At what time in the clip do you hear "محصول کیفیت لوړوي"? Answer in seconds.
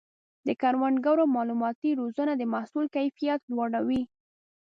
2.53-4.01